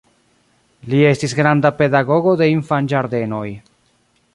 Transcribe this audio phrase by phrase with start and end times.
[0.93, 3.49] Li estis granda pedagogo de infanĝardenoj.